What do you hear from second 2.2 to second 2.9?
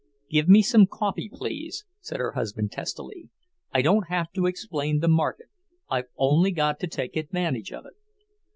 husband